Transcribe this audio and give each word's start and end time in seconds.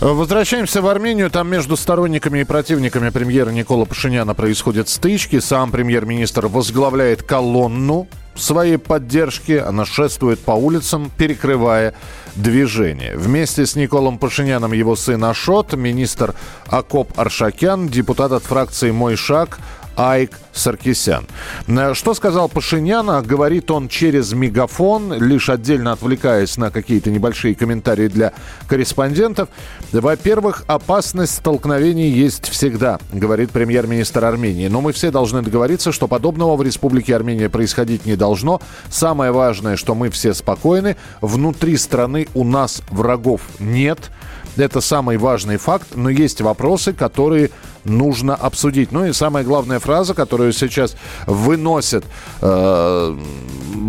Возвращаемся 0.00 0.80
в 0.80 0.86
Армению. 0.86 1.30
Там 1.30 1.50
между 1.50 1.76
сторонниками 1.76 2.38
и 2.38 2.44
противниками 2.44 3.10
премьера 3.10 3.50
Никола 3.50 3.84
Пашиняна 3.84 4.34
происходят 4.34 4.88
стычки. 4.88 5.40
Сам 5.40 5.70
премьер-министр 5.70 6.46
возглавляет 6.46 7.22
колонну 7.22 8.08
своей 8.34 8.78
поддержки. 8.78 9.52
Она 9.52 9.84
шествует 9.84 10.40
по 10.40 10.52
улицам, 10.52 11.10
перекрывая 11.18 11.92
движение. 12.34 13.14
Вместе 13.14 13.66
с 13.66 13.76
Николом 13.76 14.16
Пашиняном 14.16 14.72
его 14.72 14.96
сын 14.96 15.22
Ашот, 15.22 15.74
министр 15.74 16.34
Акоп 16.68 17.12
Аршакян, 17.18 17.86
депутат 17.86 18.32
от 18.32 18.42
фракции 18.42 18.92
«Мой 18.92 19.16
шаг» 19.16 19.58
Айк 19.96 20.38
Саркисян. 20.52 21.26
Э, 21.68 21.94
Что 21.94 22.14
сказал 22.14 22.48
Пашинян? 22.48 23.22
Говорит 23.22 23.70
он 23.70 23.88
через 23.88 24.32
мегафон, 24.32 25.12
лишь 25.14 25.48
отдельно 25.48 25.92
отвлекаясь 25.92 26.56
на 26.56 26.70
какие-то 26.70 27.10
небольшие 27.10 27.54
комментарии 27.54 28.08
для 28.08 28.32
корреспондентов. 28.68 29.48
Во-первых, 29.92 30.64
опасность 30.66 31.34
столкновений 31.34 32.08
есть 32.08 32.48
всегда, 32.48 32.98
говорит 33.12 33.50
премьер-министр 33.50 34.24
Армении. 34.24 34.68
Но 34.68 34.80
мы 34.80 34.92
все 34.92 35.10
должны 35.10 35.42
договориться, 35.42 35.92
что 35.92 36.08
подобного 36.08 36.56
в 36.56 36.62
Республике 36.62 37.14
Армения 37.14 37.48
происходить 37.48 38.06
не 38.06 38.16
должно. 38.16 38.60
Самое 38.88 39.32
важное, 39.32 39.76
что 39.76 39.94
мы 39.94 40.10
все 40.10 40.34
спокойны. 40.34 40.96
Внутри 41.20 41.76
страны 41.76 42.28
у 42.34 42.44
нас 42.44 42.82
врагов 42.90 43.42
нет. 43.58 44.10
Это 44.56 44.80
самый 44.80 45.16
важный 45.16 45.56
факт, 45.56 45.88
но 45.94 46.10
есть 46.10 46.40
вопросы, 46.40 46.92
которые 46.92 47.50
нужно 47.84 48.34
обсудить. 48.34 48.92
Ну 48.92 49.04
и 49.06 49.12
самая 49.12 49.44
главная 49.44 49.78
фраза, 49.78 50.14
которую 50.14 50.52
сейчас 50.52 50.96
выносят 51.26 52.04
э, 52.40 53.16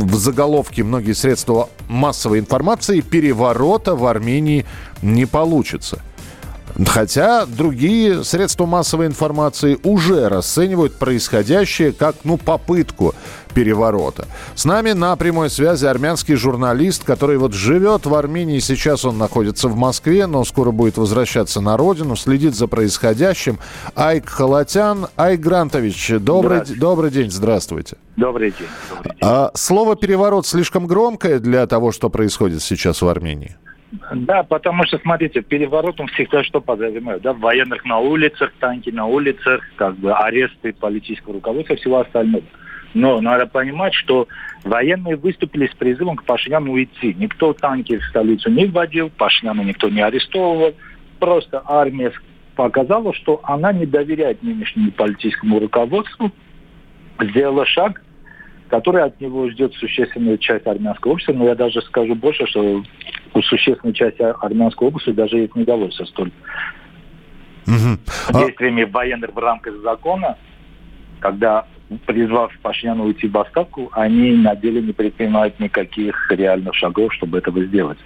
в 0.02 0.16
заголовке 0.16 0.84
многие 0.84 1.14
средства 1.14 1.70
массовой 1.88 2.40
информации, 2.40 3.02
переворота 3.02 3.96
в 3.96 4.06
Армении 4.06 4.66
не 5.02 5.26
получится. 5.26 6.02
Хотя 6.86 7.46
другие 7.46 8.24
средства 8.24 8.66
массовой 8.66 9.08
информации 9.08 9.80
уже 9.84 10.30
расценивают 10.30 10.96
происходящее 10.96 11.92
как 11.92 12.16
ну, 12.24 12.38
попытку 12.38 13.14
переворота. 13.54 14.28
С 14.56 14.66
нами 14.66 14.92
на 14.92 15.16
прямой 15.16 15.50
связи 15.50 15.86
армянский 15.86 16.36
журналист, 16.36 17.04
который 17.04 17.38
вот 17.38 17.54
живет 17.54 18.06
в 18.06 18.16
Армении, 18.16 18.60
сейчас 18.60 19.04
он 19.06 19.18
находится 19.18 19.68
в 19.68 19.76
Москве, 19.76 20.26
но 20.26 20.44
скоро 20.46 20.72
будет 20.72 20.98
возвращаться 20.98 21.60
на 21.60 21.76
родину, 21.78 22.16
следит 22.16 22.56
за 22.56 22.68
происходящим. 22.68 23.60
Айк 23.96 24.30
Халатян. 24.30 25.08
Айк 25.18 25.42
Грантович, 25.42 26.14
добрый, 26.20 26.62
добрый 26.78 27.12
день, 27.12 27.30
здравствуйте. 27.30 27.98
Добрый 28.16 28.52
день. 28.52 28.68
Добрый 28.90 29.12
день. 29.12 29.20
А, 29.22 29.52
слово 29.56 29.96
«переворот» 29.96 30.48
слишком 30.48 30.88
громкое 30.88 31.40
для 31.40 31.66
того, 31.68 31.92
что 31.92 32.10
происходит 32.10 32.62
сейчас 32.62 33.02
в 33.02 33.08
Армении? 33.08 33.58
Да, 33.92 34.44
потому 34.44 34.86
что, 34.86 34.98
смотрите, 35.00 35.42
переворотом 35.42 36.08
всегда 36.08 36.44
что 36.44 36.62
подразумевают, 36.62 37.24
да, 37.24 37.34
военных 37.34 37.84
на 37.84 38.00
улицах, 38.00 38.54
танки 38.60 38.90
на 38.90 39.06
улицах, 39.06 39.62
как 39.76 39.98
бы 39.98 40.14
аресты 40.14 40.74
политического 40.74 41.34
руководства 41.34 41.74
и 41.74 41.78
всего 41.78 42.00
остального. 42.00 42.44
Но 42.94 43.20
надо 43.22 43.48
понимать, 43.48 43.94
что 43.94 44.28
военные 44.64 45.16
выступили 45.16 45.68
с 45.68 45.76
призывом 45.76 46.16
к 46.16 46.24
Пашиняну 46.24 46.74
уйти. 46.74 47.14
Никто 47.18 47.54
танки 47.54 47.98
в 47.98 48.04
столицу 48.06 48.50
не 48.50 48.66
вводил, 48.66 49.10
Пашиняна 49.10 49.62
никто 49.62 49.90
не 49.90 50.02
арестовывал. 50.02 50.74
Просто 51.20 51.62
армия 51.66 52.12
показала, 52.56 53.14
что 53.14 53.40
она 53.44 53.72
не 53.74 53.86
доверяет 53.86 54.44
нынешнему 54.44 54.92
политическому 54.92 55.60
руководству, 55.60 56.32
сделала 57.20 57.66
шаг, 57.66 58.02
который 58.72 59.04
от 59.04 59.20
него 59.20 59.50
ждет 59.50 59.74
существенная 59.74 60.38
часть 60.38 60.66
армянского 60.66 61.12
общества. 61.12 61.34
Но 61.34 61.44
я 61.44 61.56
даже 61.56 61.82
скажу 61.82 62.16
больше, 62.16 62.48
что 62.48 62.82
у 63.34 63.42
существенной 63.42 63.94
части 63.94 64.22
армянского 64.22 64.88
общества 64.88 65.14
даже 65.14 65.40
есть 65.40 65.56
недовольство 65.56 66.06
столь. 66.06 66.32
А- 68.30 68.46
действиями 68.46 68.86
военных 68.86 69.34
в 69.34 69.38
рамках 69.38 69.76
закона, 69.82 70.38
когда 71.20 71.66
призвав 72.06 72.58
Пашиняна 72.62 73.04
уйти 73.04 73.28
в 73.28 73.38
отставку, 73.38 73.90
они 73.92 74.32
на 74.32 74.56
деле 74.56 74.82
не 74.82 74.94
предпринимают 74.94 75.60
никаких 75.60 76.32
реальных 76.32 76.74
шагов, 76.74 77.14
чтобы 77.14 77.40
этого 77.40 77.62
сделать. 77.66 78.00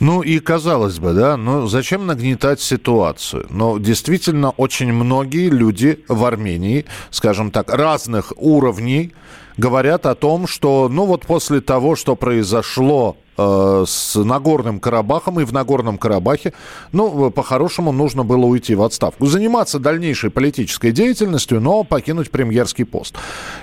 Ну 0.00 0.22
и 0.22 0.38
казалось 0.38 0.98
бы, 0.98 1.12
да, 1.12 1.36
ну 1.36 1.66
зачем 1.66 2.06
нагнетать 2.06 2.60
ситуацию? 2.60 3.46
Но 3.50 3.78
действительно 3.78 4.50
очень 4.50 4.92
многие 4.92 5.48
люди 5.48 6.04
в 6.08 6.24
Армении, 6.24 6.84
скажем 7.10 7.50
так, 7.50 7.72
разных 7.72 8.32
уровней 8.36 9.12
говорят 9.56 10.06
о 10.06 10.14
том, 10.14 10.46
что, 10.46 10.88
ну 10.90 11.06
вот 11.06 11.26
после 11.26 11.60
того, 11.60 11.96
что 11.96 12.16
произошло 12.16 13.16
э, 13.36 13.84
с 13.86 14.16
Нагорным 14.16 14.80
Карабахом 14.80 15.40
и 15.40 15.44
в 15.44 15.52
Нагорном 15.52 15.98
Карабахе, 15.98 16.52
ну, 16.92 17.30
по-хорошему 17.30 17.92
нужно 17.92 18.24
было 18.24 18.44
уйти 18.46 18.74
в 18.74 18.82
отставку. 18.82 19.26
Заниматься 19.26 19.78
дальнейшей 19.78 20.30
политической 20.30 20.92
деятельностью, 20.92 21.60
но 21.60 21.84
покинуть 21.84 22.30
премьерский 22.30 22.84
пост. 22.84 23.14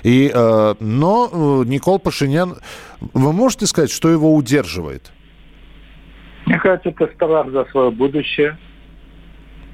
И, 0.03 0.31
э, 0.33 0.75
но 0.79 1.29
э, 1.31 1.63
Никол 1.67 1.99
Пашинян, 1.99 2.57
вы 3.13 3.33
можете 3.33 3.65
сказать, 3.65 3.91
что 3.91 4.09
его 4.09 4.33
удерживает? 4.33 5.11
Мне 6.51 6.59
кажется, 6.59 6.89
это 6.89 7.07
страх 7.13 7.49
за 7.49 7.63
свое 7.71 7.91
будущее. 7.91 8.57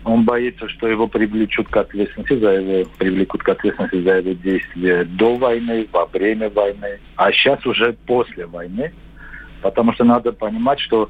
Он 0.03 0.25
боится, 0.25 0.69
что 0.69 0.87
его 0.87 1.07
привлечут 1.07 1.67
к 1.69 1.75
ответственности, 1.75 2.37
за 2.37 2.51
его, 2.51 2.89
привлекут 2.99 3.41
к 3.41 3.49
ответственности 3.49 4.03
за 4.03 4.17
его 4.17 4.33
действия 4.33 5.03
до 5.03 5.37
войны, 5.37 5.87
во 5.91 6.05
время 6.05 6.51
войны, 6.51 6.99
а 7.15 7.31
сейчас 7.31 7.65
уже 7.65 7.93
после 8.05 8.45
войны. 8.45 8.93
Потому 9.63 9.91
что 9.93 10.03
надо 10.03 10.31
понимать, 10.33 10.79
что 10.79 11.09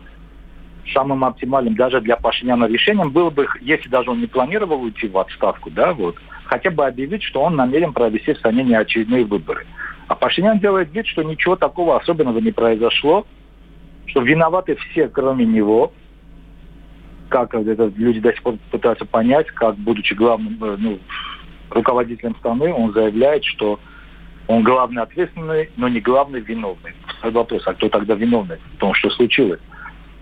самым 0.94 1.26
оптимальным 1.26 1.76
даже 1.76 2.00
для 2.00 2.16
Пашиняна 2.16 2.64
решением 2.64 3.12
было 3.12 3.30
бы, 3.30 3.46
если 3.60 3.90
даже 3.90 4.10
он 4.10 4.22
не 4.22 4.28
планировал 4.28 4.82
уйти 4.82 5.10
в 5.10 5.18
отставку, 5.18 5.70
да, 5.70 5.92
вот, 5.92 6.16
хотя 6.46 6.72
бы 6.72 6.86
объявить, 6.86 7.24
что 7.24 7.42
он 7.42 7.58
намерен 7.58 7.92
провести 7.92 8.32
в 8.32 8.38
стране 8.38 8.64
неочередные 8.64 9.26
выборы. 9.26 9.66
А 10.08 10.16
Пашинян 10.16 10.60
делает 10.60 10.94
вид, 10.94 11.08
что 11.08 11.24
ничего 11.24 11.58
такого 11.58 12.00
особенного 12.00 12.40
не 12.40 12.54
произошло, 12.54 13.28
что 14.08 14.22
виноваты 14.22 14.76
все, 14.76 15.08
кроме 15.08 15.46
него. 15.46 15.94
Как 17.30 17.54
это 17.54 17.92
люди 17.96 18.20
до 18.20 18.32
сих 18.32 18.42
пор 18.42 18.56
пытаются 18.72 19.06
понять, 19.06 19.48
как, 19.48 19.76
будучи 19.76 20.14
главным 20.14 20.58
э, 20.64 20.76
ну, 20.80 21.00
руководителем 21.70 22.36
страны, 22.38 22.74
он 22.74 22.94
заявляет, 22.94 23.44
что 23.44 23.80
он 24.48 24.64
главный 24.64 25.02
ответственный, 25.02 25.70
но 25.76 25.90
не 25.90 26.00
главный 26.00 26.40
виновный. 26.40 26.94
Вопрос, 27.22 27.64
а 27.66 27.74
кто 27.74 27.90
тогда 27.90 28.16
виновный 28.16 28.58
в 28.76 28.78
том, 28.78 28.94
что 28.94 29.10
случилось? 29.10 29.60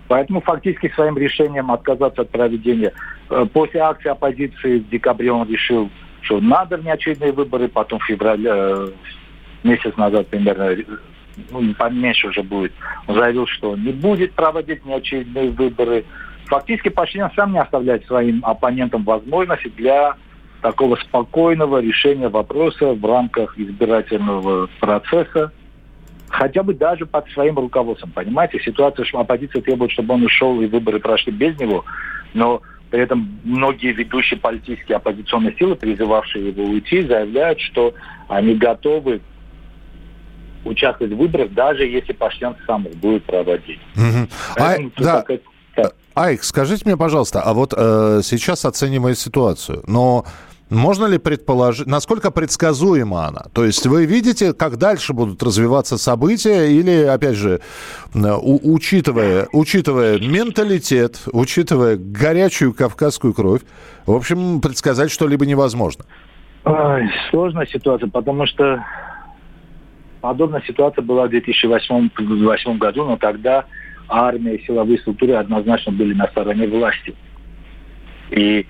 Поэтому 0.08 0.40
фактически 0.40 0.92
своим 0.94 1.16
решением 1.16 1.70
отказаться 1.70 2.22
от 2.22 2.30
проведения. 2.30 2.92
э, 3.30 3.46
После 3.52 3.80
акции 3.80 4.08
оппозиции 4.08 4.80
в 4.80 4.88
декабре 4.88 5.30
он 5.30 5.48
решил, 5.48 5.90
что 6.22 6.40
надо 6.40 6.76
внеочередные 6.76 7.32
выборы, 7.32 7.68
потом 7.68 8.00
в 8.00 8.04
феврале, 8.04 8.50
э, 8.52 8.88
месяц 9.62 9.96
назад 9.96 10.26
примерно, 10.28 10.76
ну, 11.50 11.74
поменьше 11.74 12.28
уже 12.28 12.42
будет, 12.42 12.72
он 13.06 13.16
заявил, 13.16 13.46
что 13.46 13.76
не 13.76 13.92
будет 13.92 14.32
проводить 14.32 14.84
внеочередные 14.84 15.50
выборы. 15.50 16.04
Фактически 16.46 16.88
Пашинян 16.88 17.30
сам 17.34 17.52
не 17.52 17.58
оставляет 17.58 18.06
своим 18.06 18.44
оппонентам 18.44 19.04
возможности 19.04 19.68
для 19.76 20.14
такого 20.62 20.96
спокойного 20.96 21.80
решения 21.80 22.28
вопроса 22.28 22.94
в 22.94 23.04
рамках 23.04 23.58
избирательного 23.58 24.68
процесса, 24.80 25.52
хотя 26.28 26.62
бы 26.62 26.74
даже 26.74 27.06
под 27.06 27.28
своим 27.30 27.58
руководством. 27.58 28.10
Понимаете, 28.12 28.60
ситуация, 28.60 29.04
что 29.04 29.20
оппозиция 29.20 29.62
требует, 29.62 29.92
чтобы 29.92 30.14
он 30.14 30.24
ушел 30.24 30.60
и 30.60 30.66
выборы 30.66 31.00
прошли 31.00 31.32
без 31.32 31.58
него, 31.58 31.84
но 32.34 32.62
при 32.90 33.00
этом 33.00 33.38
многие 33.44 33.92
ведущие 33.92 34.38
политические 34.38 34.96
оппозиционные 34.96 35.54
силы, 35.56 35.74
призывавшие 35.74 36.48
его 36.48 36.64
уйти, 36.64 37.02
заявляют, 37.02 37.60
что 37.60 37.94
они 38.28 38.54
готовы 38.54 39.20
участвовать 40.66 41.12
в 41.12 41.16
выборах, 41.16 41.52
даже 41.52 41.84
если 41.84 42.12
Пашинян 42.12 42.56
сам 42.66 42.84
их 42.84 42.96
будет 42.96 43.24
проводить. 43.24 43.80
А, 43.96 44.26
Поэтому 44.56 44.90
тут 44.90 45.04
да, 45.04 45.24
да. 45.76 45.90
Айк, 46.14 46.42
скажите 46.44 46.82
мне, 46.86 46.96
пожалуйста, 46.96 47.42
а 47.42 47.52
вот 47.52 47.74
э, 47.76 48.20
сейчас 48.22 48.64
оценивая 48.64 49.14
ситуацию, 49.14 49.82
но 49.86 50.24
можно 50.70 51.06
ли 51.06 51.18
предположить, 51.18 51.86
насколько 51.86 52.30
предсказуема 52.30 53.26
она? 53.26 53.42
То 53.52 53.64
есть 53.64 53.86
вы 53.86 54.04
видите, 54.06 54.52
как 54.52 54.78
дальше 54.78 55.12
будут 55.12 55.42
развиваться 55.42 55.96
события, 55.98 56.66
или, 56.72 57.04
опять 57.04 57.36
же, 57.36 57.60
э, 58.14 58.18
у- 58.18 58.74
учитывая, 58.74 59.46
учитывая 59.52 60.18
менталитет, 60.18 61.20
учитывая 61.32 61.96
горячую 61.96 62.72
кавказскую 62.74 63.32
кровь, 63.34 63.60
в 64.06 64.12
общем, 64.12 64.60
предсказать 64.60 65.10
что-либо 65.12 65.46
невозможно? 65.46 66.04
Ой, 66.64 67.08
сложная 67.30 67.66
ситуация, 67.66 68.08
потому 68.08 68.44
что 68.46 68.82
подобная 70.26 70.60
ситуация 70.66 71.02
была 71.02 71.26
в 71.26 71.30
2008, 71.30 72.10
2008 72.16 72.78
году, 72.78 73.04
но 73.04 73.16
тогда 73.16 73.64
армия 74.08 74.56
и 74.56 74.66
силовые 74.66 74.98
структуры 74.98 75.34
однозначно 75.34 75.92
были 75.92 76.14
на 76.14 76.26
стороне 76.26 76.66
власти. 76.66 77.14
И 78.30 78.66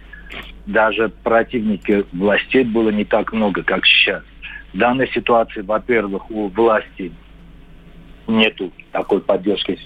даже 0.66 1.08
противники 1.08 2.04
властей 2.12 2.62
было 2.62 2.90
не 2.90 3.06
так 3.06 3.32
много, 3.32 3.62
как 3.62 3.86
сейчас. 3.86 4.22
В 4.74 4.76
данной 4.76 5.08
ситуации, 5.08 5.62
во-первых, 5.62 6.30
у 6.30 6.48
власти 6.48 7.10
нету 8.26 8.70
такой 8.92 9.22
поддержки 9.22 9.78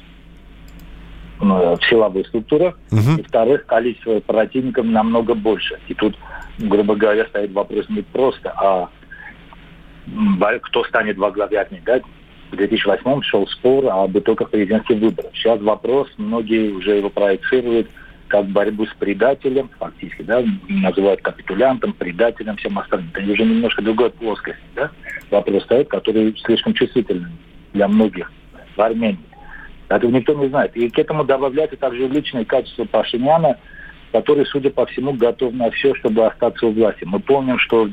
в 1.39 1.79
силовых 1.89 2.27
структурах. 2.27 2.77
Угу. 2.91 3.01
И, 3.01 3.23
во-вторых, 3.23 3.67
количество 3.67 4.19
противников 4.19 4.87
намного 4.87 5.35
больше. 5.35 5.79
И 5.87 5.95
тут, 5.95 6.19
грубо 6.59 6.97
говоря, 6.97 7.27
стоит 7.27 7.53
вопрос 7.53 7.89
не 7.89 8.03
просто, 8.03 8.53
а 8.57 8.89
кто 10.63 10.85
станет 10.85 11.17
во 11.17 11.31
главе 11.31 11.59
армии. 11.59 11.83
Да? 11.85 12.01
В 12.51 12.57
2008 12.57 13.23
шел 13.23 13.47
спор 13.47 13.87
об 13.87 14.17
итогах 14.19 14.51
президентских 14.51 14.99
выборов. 14.99 15.31
Сейчас 15.35 15.61
вопрос, 15.61 16.09
многие 16.17 16.73
уже 16.73 16.97
его 16.97 17.09
проецируют, 17.09 17.89
как 18.29 18.47
борьбу 18.47 18.87
с 18.87 18.95
предателем, 18.95 19.71
фактически, 19.79 20.23
да, 20.23 20.43
называют 20.69 21.21
капитулянтом, 21.21 21.93
предателем, 21.93 22.57
всем 22.57 22.79
остальным. 22.79 23.11
Это 23.13 23.33
уже 23.33 23.45
немножко 23.45 23.83
другой 23.83 24.11
плоскости, 24.11 24.63
да, 24.75 24.91
вопрос 25.31 25.65
стоит, 25.65 25.89
который 25.89 26.37
слишком 26.45 26.75
чувствительный 26.75 27.31
для 27.73 27.89
многих 27.89 28.31
в 28.77 28.81
Армении. 28.81 29.19
Этого 29.89 30.11
никто 30.13 30.35
не 30.35 30.49
знает. 30.49 30.77
И 30.77 30.89
к 30.89 30.99
этому 30.99 31.25
добавляется 31.25 31.77
также 31.77 32.07
личное 32.07 32.45
качество 32.45 32.85
Пашиняна, 32.85 33.57
который, 34.13 34.47
судя 34.47 34.71
по 34.71 34.87
всему, 34.87 35.13
готов 35.13 35.53
на 35.53 35.71
все, 35.73 35.95
чтобы 35.97 36.25
остаться 36.25 36.67
у 36.67 36.73
власти. 36.73 37.05
Мы 37.05 37.19
помним, 37.19 37.59
что 37.59 37.85
в 37.85 37.91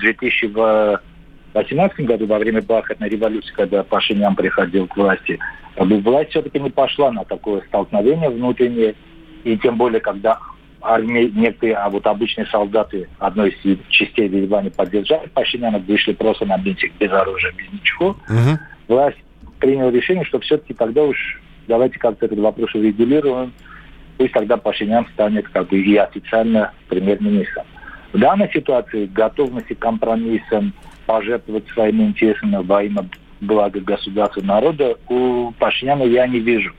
2018 1.53 2.05
году, 2.05 2.25
во 2.27 2.39
время 2.39 2.61
Бархатной 2.61 3.09
революции, 3.09 3.53
когда 3.53 3.83
Пашинян 3.83 4.35
приходил 4.35 4.87
к 4.87 4.95
власти, 4.95 5.39
власть 5.75 6.31
все-таки 6.31 6.59
не 6.59 6.69
пошла 6.69 7.11
на 7.11 7.23
такое 7.23 7.61
столкновение 7.67 8.29
внутреннее, 8.29 8.95
и 9.43 9.57
тем 9.57 9.77
более, 9.77 9.99
когда 10.01 10.39
армии, 10.81 11.31
некоторые, 11.33 11.75
а 11.75 11.89
вот 11.89 12.05
обычные 12.05 12.45
солдаты 12.47 13.07
одной 13.19 13.49
из 13.49 13.79
частей 13.89 14.27
Еревана 14.27 14.69
поддержали 14.69 15.27
Пашиняна, 15.27 15.79
вышли 15.79 16.13
просто 16.13 16.45
на 16.45 16.57
митинг 16.57 16.93
без 16.99 17.11
оружия, 17.11 17.51
без 17.53 17.71
ничего. 17.71 18.09
Угу. 18.09 18.59
Власть 18.87 19.17
приняла 19.59 19.91
решение, 19.91 20.25
что 20.25 20.39
все-таки 20.39 20.73
тогда 20.73 21.03
уж 21.03 21.41
давайте 21.67 21.99
как-то 21.99 22.25
этот 22.25 22.39
вопрос 22.39 22.73
урегулируем. 22.75 23.53
Пусть 24.17 24.33
тогда 24.33 24.57
Пашинян 24.57 25.05
станет 25.13 25.47
как 25.49 25.69
бы 25.69 25.79
и 25.79 25.95
официально 25.95 26.73
премьер-министром. 26.89 27.65
В 28.13 28.19
данной 28.19 28.49
ситуации 28.51 29.05
готовности 29.05 29.73
к 29.73 29.79
компромиссам, 29.79 30.73
пожертвовать 31.07 31.67
своими 31.69 32.03
интересами 32.03 32.57
во 32.57 32.83
имя 32.83 33.09
блага 33.41 33.79
государства 33.79 34.41
народа 34.41 34.95
у 35.07 35.51
Пашиняна 35.57 36.03
я 36.03 36.27
не 36.27 36.39
вижу. 36.39 36.73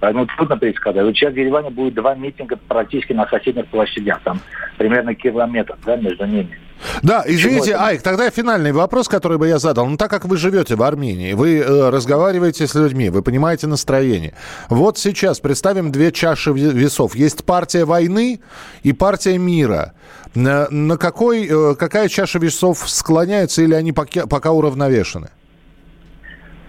Поэтому 0.00 0.26
трудно 0.26 0.56
предсказать. 0.56 1.04
Вот 1.04 1.14
сейчас 1.14 1.34
в 1.34 1.36
Ереване 1.36 1.70
будет 1.70 1.94
два 1.94 2.14
митинга 2.14 2.56
практически 2.56 3.12
на 3.12 3.26
соседних 3.26 3.66
площадях. 3.66 4.20
Там 4.24 4.40
примерно 4.78 5.14
километр 5.14 5.76
да, 5.84 5.96
между 5.96 6.26
ними. 6.26 6.58
Да, 7.02 7.24
извините, 7.26 7.74
Айк, 7.76 8.02
тогда 8.02 8.30
финальный 8.30 8.72
вопрос, 8.72 9.08
который 9.08 9.38
бы 9.38 9.48
я 9.48 9.58
задал. 9.58 9.86
Ну, 9.86 9.96
так 9.96 10.10
как 10.10 10.24
вы 10.24 10.36
живете 10.36 10.76
в 10.76 10.82
Армении, 10.82 11.32
вы 11.32 11.58
э, 11.58 11.90
разговариваете 11.90 12.66
с 12.66 12.74
людьми, 12.74 13.10
вы 13.10 13.22
понимаете 13.22 13.66
настроение. 13.66 14.34
Вот 14.68 14.98
сейчас 14.98 15.40
представим 15.40 15.92
две 15.92 16.12
чаши 16.12 16.52
весов. 16.52 17.14
Есть 17.14 17.44
партия 17.44 17.84
войны 17.84 18.40
и 18.82 18.92
партия 18.92 19.38
мира. 19.38 19.94
На, 20.34 20.68
на 20.70 20.96
какой, 20.96 21.46
э, 21.46 21.74
какая 21.76 22.08
чаша 22.08 22.38
весов 22.38 22.78
склоняется 22.88 23.62
или 23.62 23.74
они 23.74 23.92
пока, 23.92 24.26
пока 24.26 24.52
уравновешены? 24.52 25.28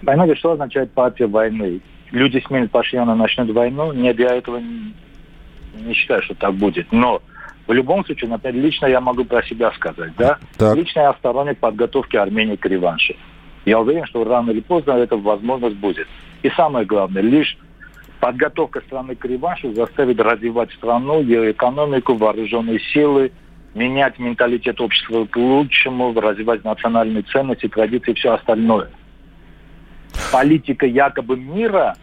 Понимаете, 0.06 0.36
что 0.36 0.52
означает 0.52 0.92
партия 0.92 1.28
войны? 1.28 1.82
люди 2.14 2.42
сменят 2.48 2.72
Пашиняна, 2.72 3.16
начнут 3.16 3.50
войну. 3.50 3.92
Не 3.92 4.14
для 4.14 4.36
этого 4.36 4.58
не, 4.58 4.94
не 5.76 5.94
считаю, 5.94 6.22
что 6.22 6.36
так 6.36 6.54
будет. 6.54 6.92
Но 6.92 7.22
в 7.68 7.74
любом 7.74 8.06
случае, 8.06 8.30
например, 8.30 8.64
лично 8.64 8.88
я 8.88 9.00
могу 9.02 9.24
про 9.26 9.44
себя 9.44 9.72
сказать, 9.72 10.12
да? 10.18 10.38
Так. 10.58 10.76
Лично 10.76 11.02
я 11.02 11.14
сторонник 11.14 11.60
подготовки 11.60 12.18
Армении 12.18 12.56
к 12.56 12.66
реваншу. 12.66 13.16
Я 13.66 13.80
уверен, 13.80 14.06
что 14.06 14.24
рано 14.24 14.52
или 14.52 14.60
поздно 14.60 14.92
эта 14.94 15.16
возможность 15.16 15.78
будет. 15.78 16.08
И 16.42 16.50
самое 16.50 16.86
главное, 16.86 17.22
лишь 17.22 17.58
подготовка 18.20 18.82
страны 18.82 19.16
к 19.16 19.24
реваншу 19.26 19.74
заставит 19.74 20.20
развивать 20.20 20.72
страну, 20.74 21.22
ее 21.22 21.52
экономику, 21.52 22.16
вооруженные 22.16 22.80
силы, 22.80 23.32
менять 23.74 24.20
менталитет 24.20 24.82
общества 24.82 25.26
к 25.26 25.38
лучшему, 25.38 26.14
развивать 26.20 26.64
национальные 26.64 27.24
ценности, 27.24 27.68
традиции 27.68 28.12
и 28.12 28.16
все 28.16 28.34
остальное– 28.34 28.90
политика 30.32 30.86
якобы 30.86 31.38
мира, 31.38 31.96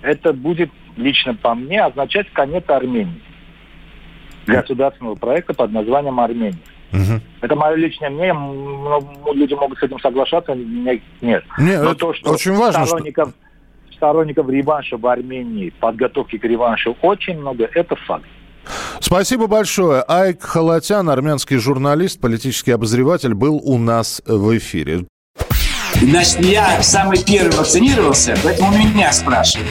это 0.00 0.32
будет 0.32 0.70
лично 0.96 1.34
по 1.34 1.54
мне 1.54 1.82
означать 1.82 2.30
конец 2.32 2.64
Армении. 2.68 3.20
Государственного 4.46 5.14
проекта 5.14 5.54
под 5.54 5.72
названием 5.72 6.18
Армения. 6.20 6.58
Угу. 6.92 7.20
Это 7.40 7.56
мое 7.56 7.74
личное 7.76 8.10
мнение. 8.10 8.34
Люди 9.34 9.54
могут 9.54 9.78
с 9.78 9.82
этим 9.82 9.98
соглашаться, 10.00 10.54
нет. 10.54 11.02
Нет, 11.20 11.44
Но 11.82 11.94
то, 11.94 12.12
что 12.12 12.30
очень 12.32 12.52
важно, 12.52 12.86
сторонников, 12.86 13.28
что... 13.88 13.96
сторонников 13.96 14.48
реванша 14.48 14.96
в 14.96 15.06
Армении, 15.06 15.70
подготовки 15.80 16.36
к 16.38 16.44
реваншу 16.44 16.96
очень 17.00 17.38
много, 17.38 17.68
это 17.72 17.96
факт. 17.96 18.26
Спасибо 19.00 19.46
большое. 19.46 20.02
Айк 20.06 20.42
Халатян, 20.42 21.08
армянский 21.08 21.56
журналист, 21.56 22.20
политический 22.20 22.72
обозреватель, 22.72 23.34
был 23.34 23.56
у 23.56 23.78
нас 23.78 24.22
в 24.26 24.56
эфире. 24.56 25.06
Значит, 25.94 26.40
я 26.40 26.82
самый 26.82 27.22
первый 27.24 27.56
вакцинировался, 27.56 28.36
поэтому 28.42 28.72
меня 28.76 29.12
спрашивают. 29.12 29.70